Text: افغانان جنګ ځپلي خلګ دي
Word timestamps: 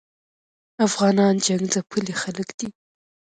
افغانان 0.87 1.33
جنګ 1.45 1.63
ځپلي 1.73 2.13
خلګ 2.21 2.49
دي 2.59 2.67